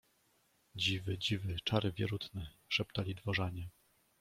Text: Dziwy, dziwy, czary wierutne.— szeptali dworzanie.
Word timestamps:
Dziwy, 0.75 1.17
dziwy, 1.17 1.55
czary 1.63 1.91
wierutne.— 1.91 2.53
szeptali 2.73 3.15
dworzanie. 3.15 3.69